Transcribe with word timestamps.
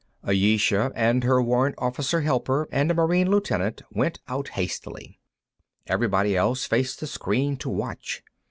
Ayesha 0.23 0.91
and 0.95 1.23
her 1.25 1.39
warrant 1.43 1.75
officer 1.77 2.21
helper 2.21 2.67
and 2.71 2.89
a 2.89 2.93
Marine 2.95 3.29
lieutenant 3.29 3.83
went 3.91 4.19
out 4.27 4.47
hastily. 4.57 5.19
Everybody 5.85 6.35
else 6.35 6.65
faced 6.65 7.01
the 7.01 7.05
screen 7.05 7.55
to 7.57 7.69
watch. 7.69 8.23